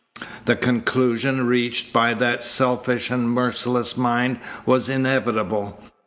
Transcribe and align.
The 0.45 0.55
conclusion 0.55 1.45
reached 1.45 1.93
by 1.93 2.15
that 2.15 2.41
selfish 2.43 3.11
and 3.11 3.29
merciless 3.29 3.95
mind 3.95 4.39
was 4.65 4.89
inevitable. 4.89 5.79